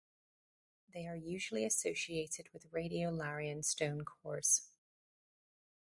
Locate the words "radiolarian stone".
2.71-4.03